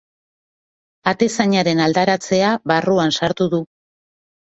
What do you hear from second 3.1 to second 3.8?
sartu du.